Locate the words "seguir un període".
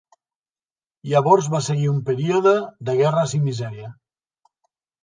1.67-2.57